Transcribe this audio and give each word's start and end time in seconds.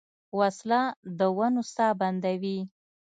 وسله 0.39 0.81
د 1.17 1.19
ونو 1.37 1.61
ساه 1.73 1.93
بندوي 1.99 2.59